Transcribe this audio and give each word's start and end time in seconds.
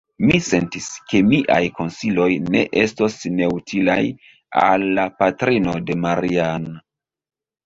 Mi 0.27 0.37
sentis, 0.43 0.85
ke 1.09 1.19
miaj 1.31 1.59
konsiloj 1.79 2.29
ne 2.55 2.63
estos 2.85 3.19
neutilaj 3.41 3.99
al 4.63 4.87
la 4.97 5.07
patrino 5.21 5.77
de 5.91 6.01
Maria-Ann. 6.09 6.69